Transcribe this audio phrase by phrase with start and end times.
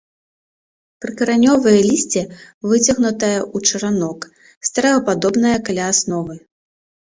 [1.03, 2.23] Прыкаранёвае лісце
[2.71, 4.19] выцягнутае ў чаранок,
[4.71, 6.35] стрэлападобнае каля асновы.